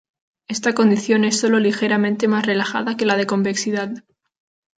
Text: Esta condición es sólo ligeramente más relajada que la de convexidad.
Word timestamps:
Esta 0.47 0.73
condición 0.73 1.23
es 1.25 1.39
sólo 1.41 1.59
ligeramente 1.59 2.27
más 2.27 2.47
relajada 2.47 2.97
que 2.97 3.05
la 3.05 3.17
de 3.17 3.27
convexidad. 3.27 4.03